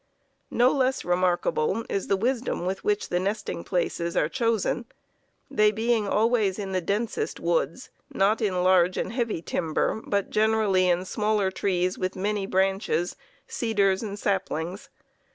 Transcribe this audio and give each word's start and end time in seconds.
No 0.49 0.71
less 0.71 1.05
remarkable 1.05 1.85
is 1.87 2.07
the 2.07 2.17
wisdom 2.17 2.65
with 2.65 2.83
which 2.83 3.09
the 3.09 3.19
nesting 3.19 3.63
places 3.63 4.17
are 4.17 4.27
chosen, 4.27 4.85
they 5.47 5.69
being 5.69 6.07
always 6.07 6.57
in 6.57 6.71
the 6.71 6.81
densest 6.81 7.39
woods, 7.39 7.91
not 8.11 8.41
in 8.41 8.63
large 8.63 8.97
and 8.97 9.13
heavy 9.13 9.43
timber, 9.43 10.01
but 10.03 10.31
generally 10.31 10.89
in 10.89 11.05
smaller 11.05 11.51
trees 11.51 11.99
with 11.99 12.15
many 12.15 12.47
branches, 12.47 13.15
cedars, 13.47 14.01
and 14.01 14.17
saplings. 14.17 14.89